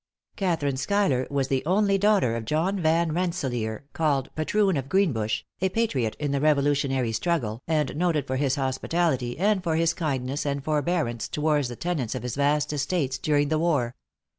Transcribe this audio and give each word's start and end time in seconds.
Catharine 0.35 0.77
Schuyler 0.77 1.27
was 1.29 1.47
the 1.47 1.63
only 1.63 1.99
daughter 1.99 2.35
of 2.35 2.45
John. 2.45 2.79
Van 2.79 3.11
Rensselaer, 3.11 3.83
called 3.93 4.33
Patroon 4.33 4.75
of 4.75 4.89
Greenbush, 4.89 5.43
a 5.61 5.69
patriot 5.69 6.15
in 6.17 6.31
the 6.31 6.41
Revolutionary 6.41 7.11
struggle, 7.11 7.61
and 7.67 7.95
noted 7.95 8.25
for 8.25 8.37
his 8.37 8.55
hospitality, 8.55 9.37
and 9.37 9.63
for 9.63 9.75
his 9.75 9.93
kindness 9.93 10.43
and 10.43 10.63
forbearance 10.63 11.27
towards 11.27 11.67
the 11.69 11.75
tenants 11.75 12.15
of 12.15 12.23
his 12.23 12.33
vast 12.35 12.73
estates 12.73 13.19
during 13.19 13.49
the 13.49 13.59
war. 13.59 13.93